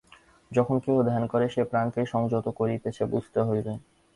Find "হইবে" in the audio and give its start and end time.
3.41-3.73